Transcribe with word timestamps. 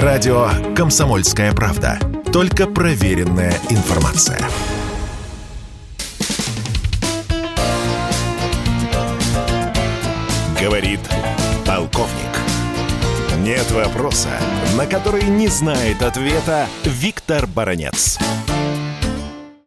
Радио 0.00 0.46
«Комсомольская 0.74 1.52
правда». 1.52 1.98
Только 2.32 2.66
проверенная 2.66 3.52
информация. 3.68 4.38
Говорит 10.58 11.00
полковник. 11.66 12.32
Нет 13.40 13.70
вопроса, 13.72 14.30
на 14.78 14.86
который 14.86 15.24
не 15.24 15.48
знает 15.48 16.00
ответа 16.00 16.68
Виктор 16.84 17.46
Баранец. 17.46 18.18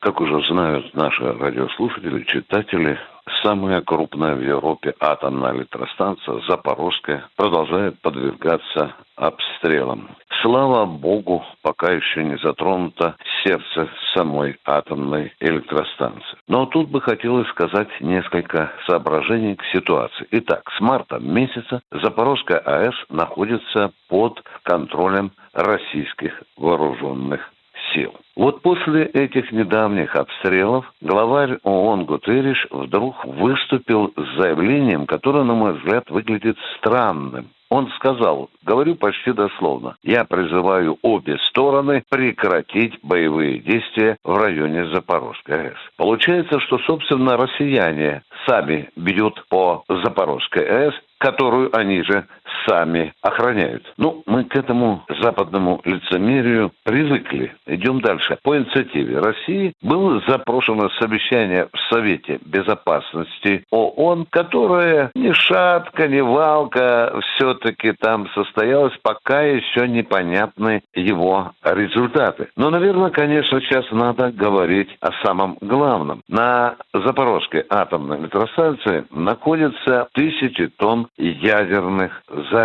Как 0.00 0.20
уже 0.20 0.44
знают 0.48 0.92
наши 0.94 1.22
радиослушатели, 1.22 2.24
читатели, 2.24 2.98
самая 3.42 3.80
крупная 3.82 4.34
в 4.34 4.42
Европе 4.42 4.94
атомная 5.00 5.54
электростанция 5.54 6.40
Запорожская 6.48 7.28
продолжает 7.36 8.00
подвергаться 8.00 8.94
обстрелам. 9.16 10.08
Слава 10.42 10.86
богу, 10.86 11.44
пока 11.62 11.92
еще 11.92 12.22
не 12.22 12.38
затронуто 12.38 13.16
сердце 13.44 13.88
самой 14.14 14.56
атомной 14.64 15.32
электростанции. 15.40 16.38
Но 16.46 16.66
тут 16.66 16.88
бы 16.88 17.00
хотелось 17.00 17.48
сказать 17.48 17.88
несколько 18.00 18.72
соображений 18.86 19.56
к 19.56 19.64
ситуации. 19.72 20.26
Итак, 20.30 20.62
с 20.76 20.80
марта 20.80 21.18
месяца 21.18 21.82
Запорожская 21.90 22.58
АЭС 22.58 22.94
находится 23.08 23.90
под 24.08 24.42
контролем 24.62 25.32
российских 25.52 26.40
вооруженных 26.56 27.52
сил. 27.98 28.14
Вот 28.36 28.62
после 28.62 29.06
этих 29.06 29.50
недавних 29.52 30.14
обстрелов 30.14 30.84
главарь 31.00 31.58
ООН 31.64 32.04
Гутерриш 32.04 32.66
вдруг 32.70 33.24
выступил 33.24 34.12
с 34.16 34.40
заявлением, 34.40 35.06
которое, 35.06 35.44
на 35.44 35.54
мой 35.54 35.72
взгляд, 35.74 36.08
выглядит 36.10 36.56
странным. 36.76 37.50
Он 37.70 37.90
сказал, 37.96 38.48
говорю 38.64 38.94
почти 38.94 39.32
дословно, 39.32 39.96
я 40.02 40.24
призываю 40.24 40.98
обе 41.02 41.36
стороны 41.50 42.02
прекратить 42.08 42.98
боевые 43.02 43.58
действия 43.58 44.16
в 44.24 44.34
районе 44.38 44.86
Запорожской 44.86 45.68
АЭС. 45.68 45.78
Получается, 45.98 46.60
что, 46.60 46.78
собственно, 46.86 47.36
россияне 47.36 48.22
сами 48.46 48.88
бьют 48.96 49.44
по 49.50 49.84
Запорожской 49.86 50.64
АЭС, 50.64 50.94
которую 51.18 51.76
они 51.76 52.02
же 52.04 52.26
сами 52.68 53.12
охраняют. 53.22 53.82
Ну, 53.96 54.22
мы 54.26 54.44
к 54.44 54.54
этому 54.56 55.04
западному 55.20 55.80
лицемерию 55.84 56.72
привыкли. 56.84 57.54
Идем 57.66 58.00
дальше. 58.00 58.38
По 58.42 58.56
инициативе 58.56 59.18
России 59.18 59.72
было 59.82 60.22
запрошено 60.26 60.88
совещание 61.00 61.68
в 61.72 61.94
Совете 61.94 62.38
Безопасности 62.44 63.64
ООН, 63.70 64.26
которое 64.30 65.10
ни 65.14 65.32
шатка, 65.32 66.08
ни 66.08 66.20
валка 66.20 67.18
все-таки 67.20 67.92
там 67.92 68.28
состоялось, 68.30 68.96
пока 69.02 69.42
еще 69.42 69.88
непонятны 69.88 70.82
его 70.94 71.52
результаты. 71.64 72.48
Но, 72.56 72.70
наверное, 72.70 73.10
конечно, 73.10 73.60
сейчас 73.60 73.90
надо 73.90 74.30
говорить 74.30 74.88
о 75.00 75.12
самом 75.24 75.56
главном. 75.60 76.22
На 76.28 76.76
Запорожской 76.92 77.64
атомной 77.68 78.18
электростанции 78.18 79.04
находится 79.10 80.08
тысячи 80.12 80.68
тонн 80.76 81.08
ядерных 81.16 82.22
зарядов. 82.50 82.57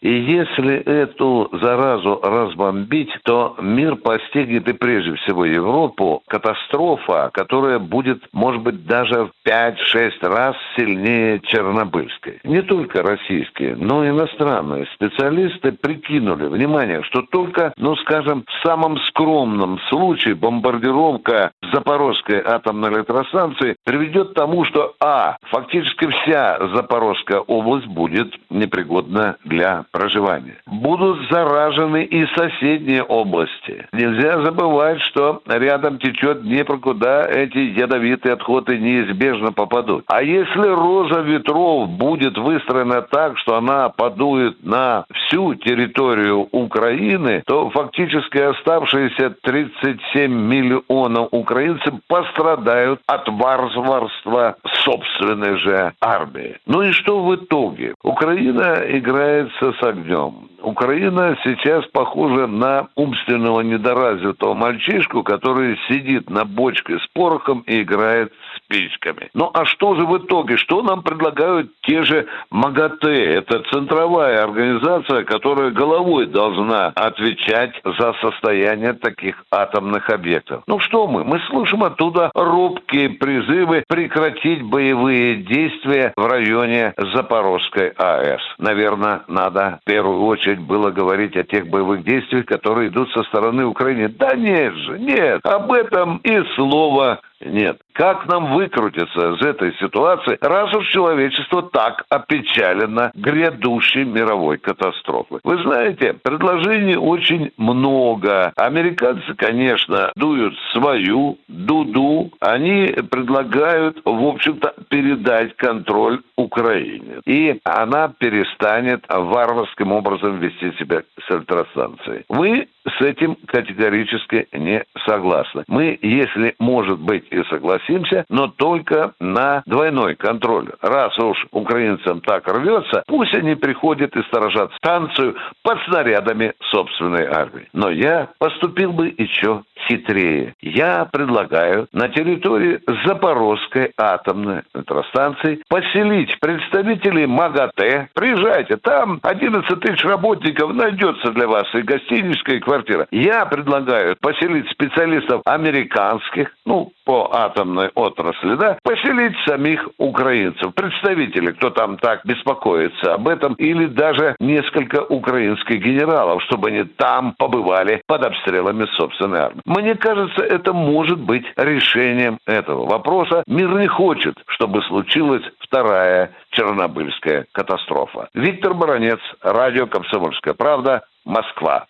И 0.00 0.10
если 0.10 0.76
эту 0.76 1.50
заразу 1.60 2.20
разбомбить, 2.22 3.10
то 3.24 3.54
мир 3.60 3.96
постигнет 3.96 4.66
и 4.68 4.72
прежде 4.72 5.14
всего 5.16 5.44
Европу 5.44 6.22
катастрофа, 6.26 7.30
которая 7.32 7.78
будет, 7.78 8.22
может 8.32 8.62
быть, 8.62 8.86
даже 8.86 9.26
в 9.26 9.30
5-6 9.46 10.10
раз 10.22 10.56
сильнее 10.76 11.40
Чернобыльской. 11.40 12.40
Не 12.44 12.62
только 12.62 13.02
российские, 13.02 13.76
но 13.76 14.04
и 14.04 14.08
иностранные 14.08 14.86
специалисты 14.94 15.72
прикинули, 15.72 16.46
внимание, 16.46 17.02
что 17.02 17.22
только, 17.22 17.74
ну 17.76 17.94
скажем, 17.96 18.44
в 18.46 18.66
самом 18.66 18.98
скромном 19.08 19.78
случае 19.90 20.34
бомбардировка 20.34 21.50
Запорожской 21.72 22.40
атомной 22.40 22.90
электростанции 22.90 23.76
приведет 23.84 24.30
к 24.30 24.34
тому, 24.34 24.64
что 24.64 24.94
А. 25.00 25.36
Фактически 25.50 26.08
вся 26.08 26.58
Запорожская 26.74 27.40
область 27.40 27.86
будет 27.86 28.34
непригодна 28.48 29.09
для 29.44 29.84
проживания. 29.90 30.56
Будут 30.66 31.30
заражены 31.30 32.04
и 32.04 32.26
соседние 32.36 33.02
области. 33.02 33.86
Нельзя 33.92 34.42
забывать, 34.42 35.00
что 35.02 35.42
рядом 35.46 35.98
течет 35.98 36.42
Днепр, 36.42 36.78
куда 36.78 37.26
эти 37.26 37.58
ядовитые 37.58 38.34
отходы 38.34 38.78
неизбежно 38.78 39.52
попадут. 39.52 40.04
А 40.06 40.22
если 40.22 40.68
роза 40.68 41.20
ветров 41.20 41.88
будет 41.88 42.38
выстроена 42.38 43.02
так, 43.02 43.38
что 43.38 43.56
она 43.56 43.88
подует 43.88 44.64
на 44.64 45.04
всю 45.12 45.54
территорию 45.54 46.48
Украины, 46.52 47.42
то 47.46 47.70
фактически 47.70 48.38
оставшиеся 48.38 49.30
37 49.42 50.30
миллионов 50.32 51.28
украинцев 51.32 51.94
пострадают 52.06 53.00
от 53.06 53.28
варварства 53.28 54.56
собственной 54.84 55.56
же 55.58 55.92
армии. 56.00 56.56
Ну 56.66 56.82
и 56.82 56.92
что 56.92 57.22
в 57.22 57.34
итоге? 57.34 57.94
Украина 58.02 58.74
играется 59.00 59.72
с 59.72 59.82
огнем. 59.82 60.48
Украина 60.62 61.36
сейчас 61.42 61.86
похожа 61.86 62.46
на 62.46 62.88
умственного 62.94 63.62
недоразвитого 63.62 64.54
мальчишку, 64.54 65.22
который 65.22 65.78
сидит 65.88 66.28
на 66.28 66.44
бочке 66.44 66.98
с 66.98 67.06
порохом 67.14 67.60
и 67.66 67.82
играет 67.82 68.32
спичками. 68.70 69.30
Ну 69.34 69.50
а 69.52 69.64
что 69.64 69.94
же 69.96 70.06
в 70.06 70.16
итоге? 70.18 70.56
Что 70.56 70.82
нам 70.82 71.02
предлагают 71.02 71.72
те 71.82 72.04
же 72.04 72.26
МАГАТЭ? 72.50 73.34
Это 73.34 73.62
центровая 73.70 74.44
организация, 74.44 75.24
которая 75.24 75.70
головой 75.70 76.26
должна 76.26 76.88
отвечать 76.88 77.72
за 77.84 78.14
состояние 78.20 78.92
таких 78.94 79.44
атомных 79.50 80.08
объектов. 80.10 80.62
Ну 80.66 80.78
что 80.78 81.06
мы? 81.06 81.24
Мы 81.24 81.40
слышим 81.50 81.82
оттуда 81.82 82.30
робкие 82.34 83.10
призывы 83.10 83.84
прекратить 83.88 84.62
боевые 84.62 85.36
действия 85.36 86.12
в 86.16 86.26
районе 86.26 86.94
Запорожской 87.14 87.88
АЭС. 87.96 88.40
Наверное, 88.58 89.22
надо 89.26 89.80
в 89.82 89.84
первую 89.84 90.22
очередь 90.24 90.60
было 90.60 90.90
говорить 90.90 91.36
о 91.36 91.42
тех 91.42 91.66
боевых 91.68 92.04
действиях, 92.04 92.46
которые 92.46 92.88
идут 92.88 93.10
со 93.12 93.22
стороны 93.24 93.64
Украины. 93.64 94.08
Да 94.08 94.34
нет 94.34 94.74
же, 94.74 94.98
нет. 94.98 95.40
Об 95.44 95.72
этом 95.72 96.18
и 96.18 96.42
слова 96.54 97.20
нет. 97.40 97.80
Как 97.92 98.26
нам 98.28 98.54
выкрутиться 98.54 99.34
из 99.34 99.42
этой 99.42 99.74
ситуации, 99.74 100.38
раз 100.40 100.74
уж 100.74 100.88
человечество 100.88 101.62
так 101.62 102.04
опечалено 102.08 103.10
грядущей 103.14 104.04
мировой 104.04 104.58
катастрофой? 104.58 105.40
Вы 105.44 105.62
знаете, 105.62 106.14
предложений 106.14 106.96
очень 106.96 107.52
много. 107.56 108.52
Американцы, 108.56 109.34
конечно, 109.34 110.12
дуют 110.16 110.54
свою 110.72 111.38
дуду. 111.48 112.30
Они 112.40 112.86
предлагают, 113.10 114.00
в 114.04 114.24
общем-то, 114.24 114.74
передать 114.88 115.56
контроль 115.56 116.20
Украине. 116.36 117.20
И 117.26 117.60
она 117.64 118.08
перестанет 118.08 119.04
варварским 119.08 119.92
образом 119.92 120.38
вести 120.38 120.72
себя 120.78 121.02
с 121.26 121.30
электростанцией. 121.30 122.24
Вы 122.28 122.68
с 122.86 123.02
этим 123.02 123.36
категорически 123.46 124.48
не 124.52 124.84
согласны. 125.06 125.64
Мы, 125.68 125.98
если 126.00 126.54
может 126.58 126.98
быть, 126.98 127.29
и 127.30 127.42
согласимся, 127.44 128.24
но 128.28 128.48
только 128.48 129.12
на 129.20 129.62
двойной 129.66 130.16
контроль. 130.16 130.68
Раз 130.80 131.18
уж 131.18 131.46
украинцам 131.52 132.20
так 132.20 132.46
рвется, 132.48 133.02
пусть 133.06 133.34
они 133.34 133.54
приходят 133.54 134.14
и 134.16 134.22
сторожат 134.24 134.72
станцию 134.74 135.36
под 135.62 135.78
снарядами 135.88 136.52
собственной 136.70 137.26
армии. 137.26 137.68
Но 137.72 137.90
я 137.90 138.28
поступил 138.38 138.92
бы 138.92 139.14
еще 139.16 139.62
хитрее. 139.90 140.54
Я 140.60 141.04
предлагаю 141.10 141.88
на 141.92 142.08
территории 142.08 142.80
Запорожской 143.04 143.92
атомной 143.96 144.62
электростанции 144.74 145.62
поселить 145.68 146.38
представителей 146.40 147.26
МАГАТЭ. 147.26 148.08
Приезжайте, 148.14 148.76
там 148.76 149.18
11 149.22 149.80
тысяч 149.80 150.04
работников 150.04 150.72
найдется 150.74 151.32
для 151.32 151.48
вас 151.48 151.66
и 151.74 151.82
гостиничная, 151.82 152.56
и 152.56 152.60
квартира. 152.60 153.06
Я 153.10 153.46
предлагаю 153.46 154.16
поселить 154.20 154.70
специалистов 154.70 155.42
американских, 155.44 156.50
ну, 156.64 156.92
по 157.04 157.28
атомной 157.32 157.88
отрасли, 157.94 158.54
да, 158.54 158.78
поселить 158.84 159.36
самих 159.44 159.88
украинцев, 159.98 160.72
представителей, 160.74 161.52
кто 161.52 161.70
там 161.70 161.96
так 161.98 162.24
беспокоится 162.24 163.14
об 163.14 163.26
этом, 163.26 163.54
или 163.54 163.86
даже 163.86 164.36
несколько 164.38 165.02
украинских 165.02 165.82
генералов, 165.82 166.40
чтобы 166.44 166.68
они 166.68 166.84
там 166.84 167.34
побывали 167.36 168.00
под 168.06 168.24
обстрелами 168.24 168.86
собственной 168.96 169.40
армии. 169.40 169.60
Мне 169.80 169.94
кажется, 169.94 170.42
это 170.42 170.74
может 170.74 171.18
быть 171.18 171.44
решением 171.56 172.38
этого 172.44 172.86
вопроса. 172.86 173.42
Мир 173.46 173.78
не 173.78 173.86
хочет, 173.86 174.34
чтобы 174.48 174.82
случилась 174.82 175.42
вторая 175.58 176.32
Чернобыльская 176.50 177.46
катастрофа. 177.52 178.28
Виктор 178.34 178.74
Баранец, 178.74 179.20
радио 179.40 179.86
«Комсомольская 179.86 180.52
правда», 180.52 181.02
Москва. 181.24 181.86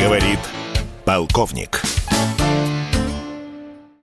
Говорит 0.00 0.40
полковник. 1.04 1.80